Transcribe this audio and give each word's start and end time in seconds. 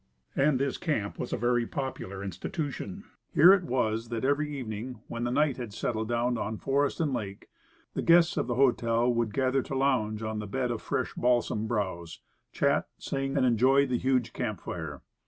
And 0.35 0.59
this 0.59 0.79
camp 0.79 1.19
was 1.19 1.31
a 1.31 1.37
very 1.37 1.67
popular 1.67 2.23
institution. 2.23 3.03
Here 3.35 3.53
it 3.53 3.63
was 3.65 4.09
that 4.09 4.25
every 4.25 4.51
evening, 4.57 5.01
when 5.07 5.25
night 5.25 5.57
had 5.57 5.73
settled 5.75 6.09
down 6.09 6.39
on 6.39 6.57
forest 6.57 6.99
and 6.99 7.13
lake, 7.13 7.49
the 7.93 8.01
guests 8.01 8.35
of 8.35 8.47
the 8.47 8.55
hotel 8.55 9.13
would 9.13 9.31
gather 9.31 9.61
to 9.61 9.75
lounge 9.75 10.23
on 10.23 10.39
the 10.39 10.47
bed 10.47 10.71
of 10.71 10.81
fresh 10.81 11.13
balsam 11.13 11.67
browse, 11.67 12.19
chat, 12.51 12.87
sing 12.97 13.37
and 13.37 13.45
enjoy 13.45 13.85
the 13.85 13.99
huge 13.99 14.33
camp 14.33 14.61
fire. 14.61 15.01